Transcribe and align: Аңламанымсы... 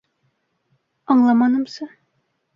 Аңламанымсы... 1.17 1.91